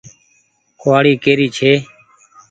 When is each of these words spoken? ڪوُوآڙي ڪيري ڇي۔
ڪوُوآڙي 0.79 1.13
ڪيري 1.23 1.47
ڇي۔ 1.55 1.71